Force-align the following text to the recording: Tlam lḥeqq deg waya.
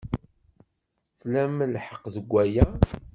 Tlam 1.19 1.55
lḥeqq 1.73 2.03
deg 2.15 2.25
waya. 2.31 2.65